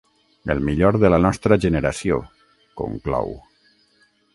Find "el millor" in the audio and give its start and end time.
0.53-0.97